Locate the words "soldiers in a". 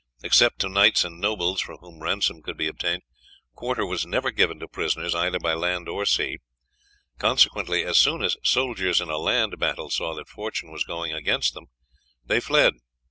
8.43-9.19